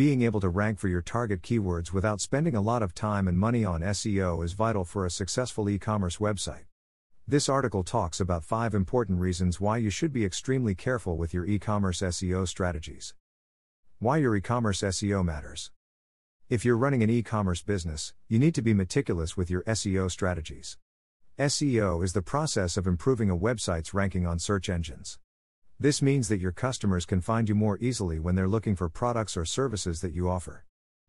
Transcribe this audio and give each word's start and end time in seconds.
Being 0.00 0.22
able 0.22 0.40
to 0.40 0.48
rank 0.48 0.78
for 0.78 0.88
your 0.88 1.02
target 1.02 1.42
keywords 1.42 1.92
without 1.92 2.22
spending 2.22 2.54
a 2.54 2.62
lot 2.62 2.82
of 2.82 2.94
time 2.94 3.28
and 3.28 3.36
money 3.36 3.66
on 3.66 3.82
SEO 3.82 4.42
is 4.42 4.54
vital 4.54 4.82
for 4.82 5.04
a 5.04 5.10
successful 5.10 5.68
e 5.68 5.78
commerce 5.78 6.16
website. 6.16 6.64
This 7.28 7.50
article 7.50 7.84
talks 7.84 8.18
about 8.18 8.42
five 8.42 8.74
important 8.74 9.20
reasons 9.20 9.60
why 9.60 9.76
you 9.76 9.90
should 9.90 10.10
be 10.10 10.24
extremely 10.24 10.74
careful 10.74 11.18
with 11.18 11.34
your 11.34 11.44
e 11.44 11.58
commerce 11.58 12.00
SEO 12.00 12.48
strategies. 12.48 13.12
Why 13.98 14.16
your 14.16 14.34
e 14.34 14.40
commerce 14.40 14.80
SEO 14.80 15.22
matters. 15.22 15.70
If 16.48 16.64
you're 16.64 16.78
running 16.78 17.02
an 17.02 17.10
e 17.10 17.22
commerce 17.22 17.60
business, 17.60 18.14
you 18.26 18.38
need 18.38 18.54
to 18.54 18.62
be 18.62 18.72
meticulous 18.72 19.36
with 19.36 19.50
your 19.50 19.64
SEO 19.64 20.10
strategies. 20.10 20.78
SEO 21.38 22.02
is 22.02 22.14
the 22.14 22.22
process 22.22 22.78
of 22.78 22.86
improving 22.86 23.28
a 23.28 23.36
website's 23.36 23.92
ranking 23.92 24.26
on 24.26 24.38
search 24.38 24.70
engines. 24.70 25.18
This 25.82 26.02
means 26.02 26.28
that 26.28 26.42
your 26.42 26.52
customers 26.52 27.06
can 27.06 27.22
find 27.22 27.48
you 27.48 27.54
more 27.54 27.78
easily 27.78 28.18
when 28.18 28.34
they're 28.34 28.46
looking 28.46 28.76
for 28.76 28.90
products 28.90 29.34
or 29.34 29.46
services 29.46 30.02
that 30.02 30.12
you 30.12 30.28
offer. 30.28 30.66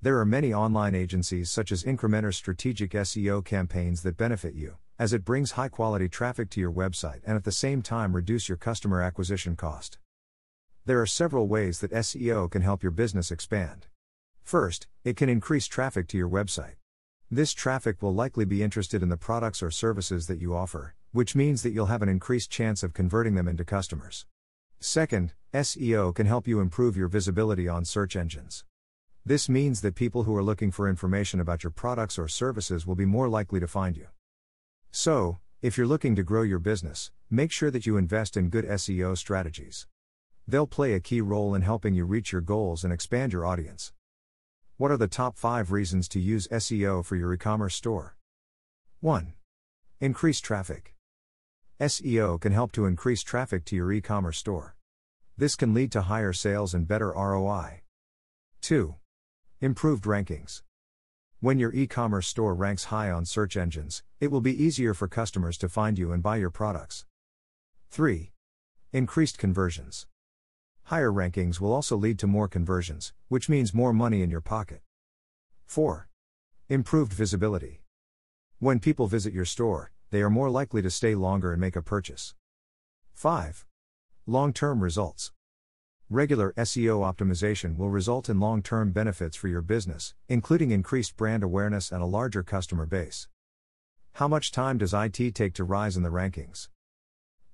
There 0.00 0.18
are 0.18 0.24
many 0.24 0.54
online 0.54 0.94
agencies 0.94 1.50
such 1.50 1.70
as 1.70 1.84
Incrementor's 1.84 2.38
strategic 2.38 2.92
SEO 2.92 3.44
campaigns 3.44 4.02
that 4.04 4.16
benefit 4.16 4.54
you, 4.54 4.76
as 4.98 5.12
it 5.12 5.22
brings 5.22 5.50
high 5.50 5.68
quality 5.68 6.08
traffic 6.08 6.48
to 6.48 6.60
your 6.60 6.72
website 6.72 7.20
and 7.26 7.36
at 7.36 7.44
the 7.44 7.52
same 7.52 7.82
time 7.82 8.16
reduce 8.16 8.48
your 8.48 8.56
customer 8.56 9.02
acquisition 9.02 9.54
cost. 9.54 9.98
There 10.86 10.98
are 11.02 11.04
several 11.04 11.46
ways 11.46 11.80
that 11.80 11.92
SEO 11.92 12.50
can 12.50 12.62
help 12.62 12.82
your 12.82 12.90
business 12.90 13.30
expand. 13.30 13.88
First, 14.42 14.86
it 15.04 15.18
can 15.18 15.28
increase 15.28 15.66
traffic 15.66 16.08
to 16.08 16.16
your 16.16 16.30
website. 16.30 16.76
This 17.30 17.52
traffic 17.52 18.00
will 18.00 18.14
likely 18.14 18.46
be 18.46 18.62
interested 18.62 19.02
in 19.02 19.10
the 19.10 19.18
products 19.18 19.62
or 19.62 19.70
services 19.70 20.26
that 20.28 20.40
you 20.40 20.54
offer, 20.54 20.94
which 21.12 21.36
means 21.36 21.62
that 21.62 21.72
you'll 21.72 21.92
have 21.92 22.00
an 22.00 22.08
increased 22.08 22.50
chance 22.50 22.82
of 22.82 22.94
converting 22.94 23.34
them 23.34 23.46
into 23.46 23.62
customers. 23.62 24.24
Second, 24.86 25.32
SEO 25.54 26.14
can 26.14 26.26
help 26.26 26.46
you 26.46 26.60
improve 26.60 26.94
your 26.94 27.08
visibility 27.08 27.66
on 27.66 27.86
search 27.86 28.16
engines. 28.16 28.66
This 29.24 29.48
means 29.48 29.80
that 29.80 29.94
people 29.94 30.24
who 30.24 30.36
are 30.36 30.42
looking 30.42 30.70
for 30.70 30.90
information 30.90 31.40
about 31.40 31.64
your 31.64 31.70
products 31.70 32.18
or 32.18 32.28
services 32.28 32.86
will 32.86 32.94
be 32.94 33.06
more 33.06 33.26
likely 33.26 33.58
to 33.60 33.66
find 33.66 33.96
you. 33.96 34.08
So, 34.90 35.38
if 35.62 35.78
you're 35.78 35.86
looking 35.86 36.14
to 36.16 36.22
grow 36.22 36.42
your 36.42 36.58
business, 36.58 37.10
make 37.30 37.50
sure 37.50 37.70
that 37.70 37.86
you 37.86 37.96
invest 37.96 38.36
in 38.36 38.50
good 38.50 38.66
SEO 38.66 39.16
strategies. 39.16 39.86
They'll 40.46 40.66
play 40.66 40.92
a 40.92 41.00
key 41.00 41.22
role 41.22 41.54
in 41.54 41.62
helping 41.62 41.94
you 41.94 42.04
reach 42.04 42.30
your 42.30 42.42
goals 42.42 42.84
and 42.84 42.92
expand 42.92 43.32
your 43.32 43.46
audience. 43.46 43.94
What 44.76 44.90
are 44.90 44.98
the 44.98 45.08
top 45.08 45.38
5 45.38 45.72
reasons 45.72 46.08
to 46.08 46.20
use 46.20 46.46
SEO 46.48 47.02
for 47.02 47.16
your 47.16 47.32
e 47.32 47.38
commerce 47.38 47.74
store? 47.74 48.18
1. 49.00 49.32
Increase 50.02 50.42
traffic. 50.42 50.93
SEO 51.80 52.40
can 52.40 52.52
help 52.52 52.70
to 52.70 52.86
increase 52.86 53.24
traffic 53.24 53.64
to 53.64 53.74
your 53.74 53.92
e 53.92 54.00
commerce 54.00 54.38
store. 54.38 54.76
This 55.36 55.56
can 55.56 55.74
lead 55.74 55.90
to 55.92 56.02
higher 56.02 56.32
sales 56.32 56.72
and 56.72 56.86
better 56.86 57.10
ROI. 57.10 57.82
2. 58.60 58.94
Improved 59.60 60.04
rankings. 60.04 60.62
When 61.40 61.58
your 61.58 61.74
e 61.74 61.88
commerce 61.88 62.28
store 62.28 62.54
ranks 62.54 62.84
high 62.84 63.10
on 63.10 63.24
search 63.24 63.56
engines, 63.56 64.04
it 64.20 64.30
will 64.30 64.40
be 64.40 64.62
easier 64.62 64.94
for 64.94 65.08
customers 65.08 65.58
to 65.58 65.68
find 65.68 65.98
you 65.98 66.12
and 66.12 66.22
buy 66.22 66.36
your 66.36 66.50
products. 66.50 67.06
3. 67.90 68.30
Increased 68.92 69.36
conversions. 69.36 70.06
Higher 70.84 71.10
rankings 71.10 71.58
will 71.58 71.72
also 71.72 71.96
lead 71.96 72.20
to 72.20 72.28
more 72.28 72.46
conversions, 72.46 73.12
which 73.26 73.48
means 73.48 73.74
more 73.74 73.92
money 73.92 74.22
in 74.22 74.30
your 74.30 74.40
pocket. 74.40 74.80
4. 75.66 76.08
Improved 76.68 77.12
visibility. 77.12 77.82
When 78.60 78.78
people 78.78 79.08
visit 79.08 79.32
your 79.32 79.44
store, 79.44 79.90
they 80.14 80.22
are 80.22 80.30
more 80.30 80.48
likely 80.48 80.80
to 80.80 80.90
stay 80.90 81.16
longer 81.16 81.50
and 81.50 81.60
make 81.60 81.74
a 81.74 81.82
purchase. 81.82 82.36
5. 83.14 83.66
Long 84.26 84.52
term 84.52 84.80
results. 84.80 85.32
Regular 86.08 86.52
SEO 86.52 87.00
optimization 87.00 87.76
will 87.76 87.90
result 87.90 88.28
in 88.28 88.38
long 88.38 88.62
term 88.62 88.92
benefits 88.92 89.36
for 89.36 89.48
your 89.48 89.60
business, 89.60 90.14
including 90.28 90.70
increased 90.70 91.16
brand 91.16 91.42
awareness 91.42 91.90
and 91.90 92.00
a 92.00 92.06
larger 92.06 92.44
customer 92.44 92.86
base. 92.86 93.26
How 94.12 94.28
much 94.28 94.52
time 94.52 94.78
does 94.78 94.94
IT 94.94 95.34
take 95.34 95.54
to 95.54 95.64
rise 95.64 95.96
in 95.96 96.04
the 96.04 96.10
rankings? 96.10 96.68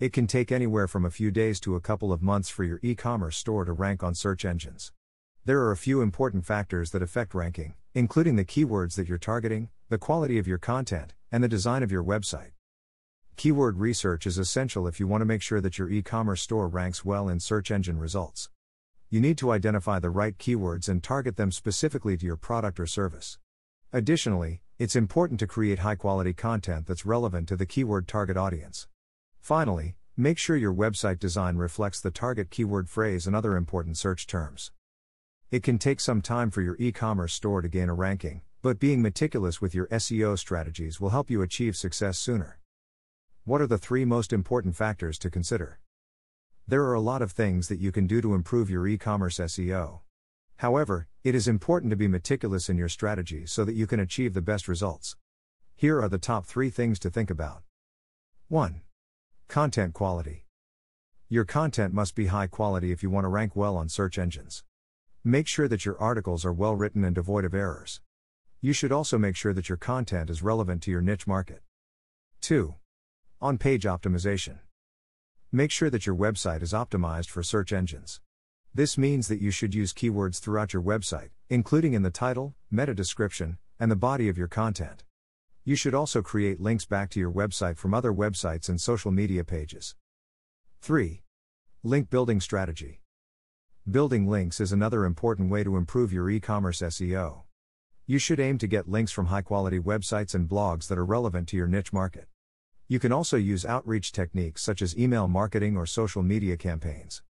It 0.00 0.12
can 0.12 0.26
take 0.26 0.50
anywhere 0.50 0.88
from 0.88 1.04
a 1.04 1.12
few 1.12 1.30
days 1.30 1.60
to 1.60 1.76
a 1.76 1.80
couple 1.80 2.12
of 2.12 2.22
months 2.22 2.48
for 2.48 2.64
your 2.64 2.80
e 2.82 2.96
commerce 2.96 3.36
store 3.36 3.64
to 3.66 3.72
rank 3.72 4.02
on 4.02 4.16
search 4.16 4.44
engines. 4.44 4.90
There 5.44 5.60
are 5.60 5.70
a 5.70 5.76
few 5.76 6.00
important 6.00 6.44
factors 6.44 6.90
that 6.90 7.02
affect 7.02 7.34
ranking, 7.34 7.74
including 7.94 8.34
the 8.34 8.44
keywords 8.44 8.96
that 8.96 9.08
you're 9.08 9.16
targeting, 9.16 9.68
the 9.88 9.98
quality 9.98 10.38
of 10.38 10.48
your 10.48 10.58
content, 10.58 11.14
and 11.30 11.44
the 11.44 11.48
design 11.48 11.82
of 11.82 11.92
your 11.92 12.04
website. 12.04 12.52
Keyword 13.36 13.78
research 13.78 14.26
is 14.26 14.38
essential 14.38 14.86
if 14.86 14.98
you 14.98 15.06
want 15.06 15.20
to 15.20 15.26
make 15.26 15.42
sure 15.42 15.60
that 15.60 15.78
your 15.78 15.88
e 15.88 16.02
commerce 16.02 16.42
store 16.42 16.66
ranks 16.66 17.04
well 17.04 17.28
in 17.28 17.38
search 17.38 17.70
engine 17.70 17.98
results. 17.98 18.50
You 19.10 19.20
need 19.20 19.38
to 19.38 19.52
identify 19.52 19.98
the 19.98 20.10
right 20.10 20.36
keywords 20.36 20.88
and 20.88 21.02
target 21.02 21.36
them 21.36 21.52
specifically 21.52 22.16
to 22.16 22.26
your 22.26 22.36
product 22.36 22.80
or 22.80 22.86
service. 22.86 23.38
Additionally, 23.92 24.60
it's 24.78 24.96
important 24.96 25.40
to 25.40 25.46
create 25.46 25.78
high 25.78 25.94
quality 25.94 26.32
content 26.32 26.86
that's 26.86 27.06
relevant 27.06 27.48
to 27.48 27.56
the 27.56 27.64
keyword 27.64 28.06
target 28.06 28.36
audience. 28.36 28.86
Finally, 29.40 29.94
make 30.16 30.36
sure 30.36 30.56
your 30.56 30.74
website 30.74 31.18
design 31.18 31.56
reflects 31.56 32.00
the 32.00 32.10
target 32.10 32.50
keyword 32.50 32.88
phrase 32.88 33.26
and 33.26 33.36
other 33.36 33.56
important 33.56 33.96
search 33.96 34.26
terms. 34.26 34.72
It 35.50 35.62
can 35.62 35.78
take 35.78 36.00
some 36.00 36.20
time 36.20 36.50
for 36.50 36.60
your 36.60 36.76
e 36.78 36.92
commerce 36.92 37.32
store 37.32 37.62
to 37.62 37.68
gain 37.68 37.88
a 37.88 37.94
ranking, 37.94 38.42
but 38.68 38.78
being 38.78 39.00
meticulous 39.00 39.62
with 39.62 39.74
your 39.74 39.86
SEO 39.86 40.38
strategies 40.38 41.00
will 41.00 41.08
help 41.08 41.30
you 41.30 41.40
achieve 41.40 41.74
success 41.74 42.18
sooner. 42.18 42.60
What 43.46 43.62
are 43.62 43.66
the 43.66 43.78
three 43.78 44.04
most 44.04 44.30
important 44.30 44.76
factors 44.76 45.18
to 45.20 45.30
consider? 45.30 45.80
There 46.66 46.84
are 46.84 46.92
a 46.92 47.00
lot 47.00 47.22
of 47.22 47.32
things 47.32 47.68
that 47.68 47.78
you 47.78 47.90
can 47.92 48.06
do 48.06 48.20
to 48.20 48.34
improve 48.34 48.68
your 48.68 48.86
e 48.86 48.98
commerce 48.98 49.38
SEO. 49.38 50.00
However, 50.56 51.08
it 51.24 51.34
is 51.34 51.48
important 51.48 51.88
to 51.92 51.96
be 51.96 52.08
meticulous 52.08 52.68
in 52.68 52.76
your 52.76 52.90
strategy 52.90 53.46
so 53.46 53.64
that 53.64 53.72
you 53.72 53.86
can 53.86 54.00
achieve 54.00 54.34
the 54.34 54.42
best 54.42 54.68
results. 54.68 55.16
Here 55.74 55.98
are 56.02 56.10
the 56.10 56.18
top 56.18 56.44
three 56.44 56.68
things 56.68 56.98
to 56.98 57.08
think 57.08 57.30
about 57.30 57.62
1. 58.48 58.82
Content 59.48 59.94
quality. 59.94 60.44
Your 61.30 61.46
content 61.46 61.94
must 61.94 62.14
be 62.14 62.26
high 62.26 62.48
quality 62.48 62.92
if 62.92 63.02
you 63.02 63.08
want 63.08 63.24
to 63.24 63.28
rank 63.28 63.56
well 63.56 63.78
on 63.78 63.88
search 63.88 64.18
engines. 64.18 64.62
Make 65.24 65.48
sure 65.48 65.68
that 65.68 65.86
your 65.86 65.98
articles 65.98 66.44
are 66.44 66.52
well 66.52 66.76
written 66.76 67.02
and 67.02 67.14
devoid 67.14 67.46
of 67.46 67.54
errors. 67.54 68.02
You 68.60 68.72
should 68.72 68.90
also 68.90 69.18
make 69.18 69.36
sure 69.36 69.52
that 69.52 69.68
your 69.68 69.78
content 69.78 70.28
is 70.28 70.42
relevant 70.42 70.82
to 70.82 70.90
your 70.90 71.00
niche 71.00 71.28
market. 71.28 71.62
2. 72.40 72.74
On 73.40 73.56
page 73.56 73.84
optimization. 73.84 74.58
Make 75.52 75.70
sure 75.70 75.90
that 75.90 76.06
your 76.06 76.16
website 76.16 76.60
is 76.60 76.72
optimized 76.72 77.28
for 77.28 77.44
search 77.44 77.72
engines. 77.72 78.20
This 78.74 78.98
means 78.98 79.28
that 79.28 79.40
you 79.40 79.52
should 79.52 79.76
use 79.76 79.92
keywords 79.92 80.40
throughout 80.40 80.72
your 80.72 80.82
website, 80.82 81.28
including 81.48 81.92
in 81.92 82.02
the 82.02 82.10
title, 82.10 82.56
meta 82.68 82.94
description, 82.94 83.58
and 83.78 83.92
the 83.92 83.96
body 83.96 84.28
of 84.28 84.36
your 84.36 84.48
content. 84.48 85.04
You 85.64 85.76
should 85.76 85.94
also 85.94 86.20
create 86.20 86.60
links 86.60 86.84
back 86.84 87.10
to 87.10 87.20
your 87.20 87.30
website 87.30 87.76
from 87.76 87.94
other 87.94 88.12
websites 88.12 88.68
and 88.68 88.80
social 88.80 89.12
media 89.12 89.44
pages. 89.44 89.94
3. 90.82 91.22
Link 91.84 92.10
building 92.10 92.40
strategy. 92.40 93.02
Building 93.88 94.26
links 94.26 94.58
is 94.60 94.72
another 94.72 95.04
important 95.04 95.48
way 95.48 95.62
to 95.62 95.76
improve 95.76 96.12
your 96.12 96.28
e 96.28 96.40
commerce 96.40 96.80
SEO. 96.80 97.42
You 98.10 98.18
should 98.18 98.40
aim 98.40 98.56
to 98.56 98.66
get 98.66 98.88
links 98.88 99.12
from 99.12 99.26
high 99.26 99.42
quality 99.42 99.78
websites 99.78 100.34
and 100.34 100.48
blogs 100.48 100.88
that 100.88 100.96
are 100.96 101.04
relevant 101.04 101.46
to 101.48 101.58
your 101.58 101.66
niche 101.66 101.92
market. 101.92 102.26
You 102.88 102.98
can 102.98 103.12
also 103.12 103.36
use 103.36 103.66
outreach 103.66 104.12
techniques 104.12 104.62
such 104.62 104.80
as 104.80 104.98
email 104.98 105.28
marketing 105.28 105.76
or 105.76 105.84
social 105.84 106.22
media 106.22 106.56
campaigns. 106.56 107.22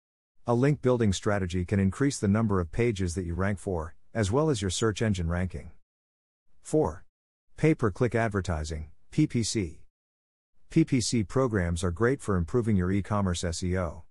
A 0.45 0.53
link 0.53 0.83
building 0.83 1.13
strategy 1.13 1.66
can 1.66 1.79
increase 1.79 2.19
the 2.19 2.27
number 2.27 2.59
of 2.59 2.71
pages 2.71 3.16
that 3.16 3.25
you 3.25 3.33
rank 3.33 3.57
for, 3.57 3.95
as 4.13 4.31
well 4.31 4.51
as 4.51 4.61
your 4.61 4.69
search 4.69 5.01
engine 5.01 5.27
ranking. 5.27 5.71
4. 6.61 7.03
Pay 7.57 7.73
per 7.73 7.89
click 7.89 8.13
advertising, 8.13 8.91
PPC. 9.11 9.79
PPC 10.69 11.27
programs 11.27 11.83
are 11.83 11.89
great 11.89 12.21
for 12.21 12.35
improving 12.35 12.75
your 12.75 12.91
e 12.91 13.01
commerce 13.01 13.41
SEO. 13.41 14.03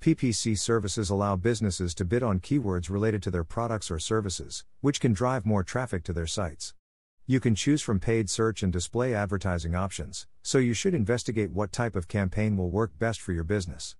PPC 0.00 0.56
services 0.56 1.10
allow 1.10 1.34
businesses 1.34 1.92
to 1.96 2.04
bid 2.04 2.22
on 2.22 2.38
keywords 2.38 2.88
related 2.88 3.20
to 3.24 3.32
their 3.32 3.42
products 3.42 3.90
or 3.90 3.98
services, 3.98 4.64
which 4.80 5.00
can 5.00 5.12
drive 5.12 5.44
more 5.44 5.64
traffic 5.64 6.04
to 6.04 6.12
their 6.12 6.26
sites. 6.26 6.72
You 7.26 7.40
can 7.40 7.56
choose 7.56 7.82
from 7.82 7.98
paid 7.98 8.30
search 8.30 8.62
and 8.62 8.72
display 8.72 9.12
advertising 9.12 9.74
options, 9.74 10.28
so 10.40 10.58
you 10.58 10.72
should 10.72 10.94
investigate 10.94 11.50
what 11.50 11.72
type 11.72 11.96
of 11.96 12.06
campaign 12.06 12.56
will 12.56 12.70
work 12.70 12.96
best 12.96 13.20
for 13.20 13.32
your 13.32 13.42
business. 13.42 13.96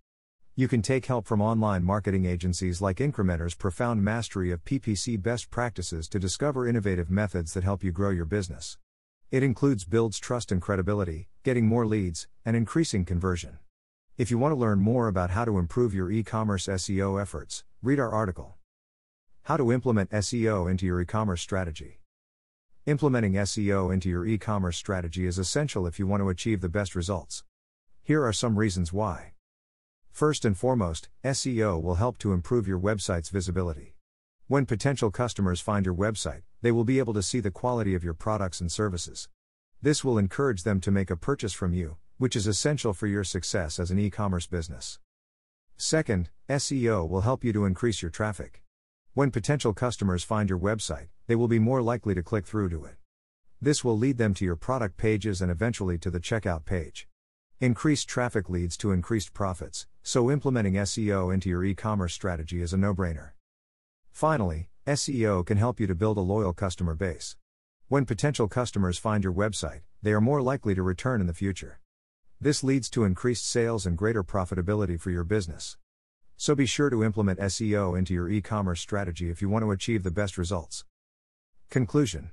You 0.54 0.68
can 0.68 0.82
take 0.82 1.06
help 1.06 1.26
from 1.26 1.42
online 1.42 1.82
marketing 1.82 2.26
agencies 2.26 2.80
like 2.80 2.98
Incrementor's 2.98 3.56
profound 3.56 4.02
mastery 4.02 4.52
of 4.52 4.64
PPC 4.64 5.20
best 5.20 5.50
practices 5.50 6.08
to 6.10 6.20
discover 6.20 6.68
innovative 6.68 7.10
methods 7.10 7.54
that 7.54 7.64
help 7.64 7.82
you 7.82 7.90
grow 7.90 8.10
your 8.10 8.24
business. 8.24 8.78
It 9.32 9.42
includes 9.42 9.84
builds 9.84 10.20
trust 10.20 10.52
and 10.52 10.62
credibility, 10.62 11.28
getting 11.42 11.66
more 11.66 11.86
leads, 11.86 12.28
and 12.44 12.56
increasing 12.56 13.04
conversion. 13.04 13.58
If 14.18 14.32
you 14.32 14.38
want 14.38 14.50
to 14.50 14.56
learn 14.56 14.80
more 14.80 15.06
about 15.06 15.30
how 15.30 15.44
to 15.44 15.58
improve 15.58 15.94
your 15.94 16.10
e 16.10 16.24
commerce 16.24 16.66
SEO 16.66 17.22
efforts, 17.22 17.62
read 17.80 18.00
our 18.00 18.10
article. 18.10 18.56
How 19.44 19.56
to 19.56 19.70
implement 19.70 20.10
SEO 20.10 20.68
into 20.68 20.86
your 20.86 21.00
e 21.00 21.04
commerce 21.04 21.40
strategy. 21.40 22.00
Implementing 22.84 23.34
SEO 23.34 23.94
into 23.94 24.08
your 24.08 24.26
e 24.26 24.36
commerce 24.36 24.76
strategy 24.76 25.24
is 25.24 25.38
essential 25.38 25.86
if 25.86 26.00
you 26.00 26.08
want 26.08 26.20
to 26.20 26.30
achieve 26.30 26.62
the 26.62 26.68
best 26.68 26.96
results. 26.96 27.44
Here 28.02 28.24
are 28.24 28.32
some 28.32 28.58
reasons 28.58 28.92
why. 28.92 29.34
First 30.10 30.44
and 30.44 30.58
foremost, 30.58 31.08
SEO 31.22 31.80
will 31.80 31.94
help 31.94 32.18
to 32.18 32.32
improve 32.32 32.66
your 32.66 32.80
website's 32.80 33.28
visibility. 33.28 33.94
When 34.48 34.66
potential 34.66 35.12
customers 35.12 35.60
find 35.60 35.86
your 35.86 35.94
website, 35.94 36.42
they 36.60 36.72
will 36.72 36.82
be 36.82 36.98
able 36.98 37.14
to 37.14 37.22
see 37.22 37.38
the 37.38 37.52
quality 37.52 37.94
of 37.94 38.02
your 38.02 38.14
products 38.14 38.60
and 38.60 38.72
services. 38.72 39.28
This 39.80 40.02
will 40.02 40.18
encourage 40.18 40.64
them 40.64 40.80
to 40.80 40.90
make 40.90 41.08
a 41.08 41.16
purchase 41.16 41.52
from 41.52 41.72
you, 41.72 41.98
which 42.18 42.36
is 42.36 42.46
essential 42.46 42.92
for 42.92 43.06
your 43.06 43.24
success 43.24 43.78
as 43.78 43.90
an 43.90 43.98
e 43.98 44.10
commerce 44.10 44.46
business. 44.46 44.98
Second, 45.76 46.30
SEO 46.48 47.08
will 47.08 47.20
help 47.20 47.44
you 47.44 47.52
to 47.52 47.64
increase 47.64 48.02
your 48.02 48.10
traffic. 48.10 48.62
When 49.14 49.30
potential 49.30 49.72
customers 49.72 50.24
find 50.24 50.50
your 50.50 50.58
website, 50.58 51.08
they 51.28 51.36
will 51.36 51.48
be 51.48 51.60
more 51.60 51.80
likely 51.80 52.14
to 52.14 52.22
click 52.22 52.44
through 52.44 52.70
to 52.70 52.84
it. 52.84 52.96
This 53.60 53.84
will 53.84 53.96
lead 53.96 54.18
them 54.18 54.34
to 54.34 54.44
your 54.44 54.56
product 54.56 54.96
pages 54.96 55.40
and 55.40 55.50
eventually 55.50 55.96
to 55.98 56.10
the 56.10 56.20
checkout 56.20 56.64
page. 56.64 57.08
Increased 57.60 58.08
traffic 58.08 58.48
leads 58.48 58.76
to 58.78 58.92
increased 58.92 59.32
profits, 59.32 59.86
so 60.02 60.30
implementing 60.30 60.74
SEO 60.74 61.32
into 61.32 61.48
your 61.48 61.64
e 61.64 61.74
commerce 61.74 62.14
strategy 62.14 62.60
is 62.60 62.72
a 62.72 62.76
no 62.76 62.94
brainer. 62.94 63.30
Finally, 64.10 64.70
SEO 64.86 65.46
can 65.46 65.58
help 65.58 65.78
you 65.78 65.86
to 65.86 65.94
build 65.94 66.16
a 66.16 66.20
loyal 66.20 66.52
customer 66.52 66.94
base. 66.94 67.36
When 67.88 68.04
potential 68.04 68.48
customers 68.48 68.98
find 68.98 69.22
your 69.22 69.32
website, 69.32 69.82
they 70.02 70.12
are 70.12 70.20
more 70.20 70.42
likely 70.42 70.74
to 70.74 70.82
return 70.82 71.20
in 71.20 71.26
the 71.26 71.34
future. 71.34 71.78
This 72.40 72.62
leads 72.62 72.88
to 72.90 73.02
increased 73.02 73.44
sales 73.44 73.84
and 73.84 73.98
greater 73.98 74.22
profitability 74.22 75.00
for 75.00 75.10
your 75.10 75.24
business. 75.24 75.76
So 76.36 76.54
be 76.54 76.66
sure 76.66 76.88
to 76.88 77.02
implement 77.02 77.40
SEO 77.40 77.98
into 77.98 78.14
your 78.14 78.28
e 78.28 78.40
commerce 78.40 78.80
strategy 78.80 79.28
if 79.28 79.42
you 79.42 79.48
want 79.48 79.64
to 79.64 79.72
achieve 79.72 80.04
the 80.04 80.12
best 80.12 80.38
results. 80.38 80.84
Conclusion 81.68 82.30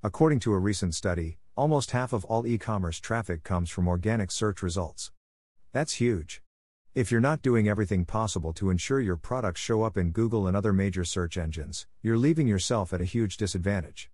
According 0.00 0.38
to 0.40 0.52
a 0.52 0.60
recent 0.60 0.94
study, 0.94 1.38
almost 1.56 1.90
half 1.90 2.12
of 2.12 2.24
all 2.26 2.46
e 2.46 2.56
commerce 2.56 3.00
traffic 3.00 3.42
comes 3.42 3.68
from 3.68 3.88
organic 3.88 4.30
search 4.30 4.62
results. 4.62 5.10
That's 5.72 5.94
huge. 5.94 6.40
If 6.94 7.10
you're 7.10 7.20
not 7.20 7.42
doing 7.42 7.68
everything 7.68 8.04
possible 8.04 8.52
to 8.52 8.70
ensure 8.70 9.00
your 9.00 9.16
products 9.16 9.60
show 9.60 9.82
up 9.82 9.96
in 9.96 10.12
Google 10.12 10.46
and 10.46 10.56
other 10.56 10.72
major 10.72 11.04
search 11.04 11.36
engines, 11.36 11.88
you're 12.00 12.16
leaving 12.16 12.46
yourself 12.46 12.92
at 12.92 13.00
a 13.00 13.04
huge 13.04 13.36
disadvantage. 13.36 14.08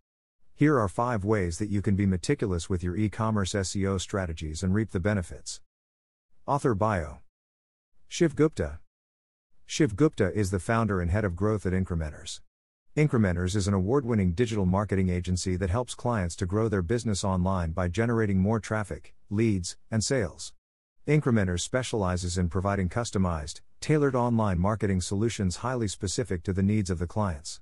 Here 0.62 0.78
are 0.78 0.86
five 0.86 1.24
ways 1.24 1.58
that 1.58 1.70
you 1.70 1.82
can 1.82 1.96
be 1.96 2.06
meticulous 2.06 2.70
with 2.70 2.84
your 2.84 2.96
e 2.96 3.08
commerce 3.08 3.52
SEO 3.52 4.00
strategies 4.00 4.62
and 4.62 4.72
reap 4.72 4.92
the 4.92 5.00
benefits. 5.00 5.60
Author 6.46 6.76
Bio 6.76 7.18
Shiv 8.06 8.36
Gupta. 8.36 8.78
Shiv 9.66 9.96
Gupta 9.96 10.32
is 10.32 10.52
the 10.52 10.60
founder 10.60 11.00
and 11.00 11.10
head 11.10 11.24
of 11.24 11.34
growth 11.34 11.66
at 11.66 11.72
Incrementors. 11.72 12.38
Incrementors 12.96 13.56
is 13.56 13.66
an 13.66 13.74
award 13.74 14.06
winning 14.06 14.34
digital 14.34 14.64
marketing 14.64 15.08
agency 15.08 15.56
that 15.56 15.70
helps 15.70 15.96
clients 15.96 16.36
to 16.36 16.46
grow 16.46 16.68
their 16.68 16.80
business 16.80 17.24
online 17.24 17.72
by 17.72 17.88
generating 17.88 18.38
more 18.38 18.60
traffic, 18.60 19.16
leads, 19.30 19.76
and 19.90 20.04
sales. 20.04 20.52
Incrementors 21.08 21.62
specializes 21.62 22.38
in 22.38 22.48
providing 22.48 22.88
customized, 22.88 23.62
tailored 23.80 24.14
online 24.14 24.60
marketing 24.60 25.00
solutions 25.00 25.56
highly 25.56 25.88
specific 25.88 26.44
to 26.44 26.52
the 26.52 26.62
needs 26.62 26.88
of 26.88 27.00
the 27.00 27.08
clients. 27.08 27.58